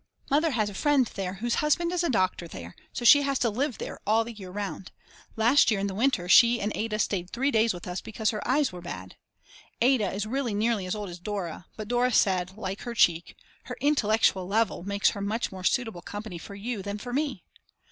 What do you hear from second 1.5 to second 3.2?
husband is doctor there, so